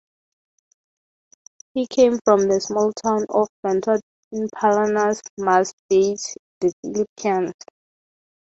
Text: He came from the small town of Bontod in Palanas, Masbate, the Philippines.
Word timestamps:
He 1.75 1.85
came 1.85 2.17
from 2.25 2.47
the 2.49 2.59
small 2.59 2.91
town 2.91 3.27
of 3.29 3.47
Bontod 3.63 3.99
in 4.31 4.49
Palanas, 4.49 5.21
Masbate, 5.39 6.37
the 6.59 6.73
Philippines. 6.81 7.53